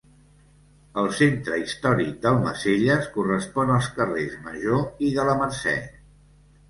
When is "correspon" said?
3.19-3.75